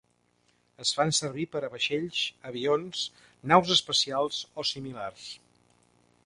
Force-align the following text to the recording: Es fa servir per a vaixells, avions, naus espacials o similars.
Es 0.83 0.93
fa 0.99 1.03
servir 1.17 1.45
per 1.55 1.61
a 1.67 1.69
vaixells, 1.73 2.21
avions, 2.53 3.03
naus 3.53 3.75
espacials 3.77 4.41
o 4.63 4.67
similars. 4.71 5.29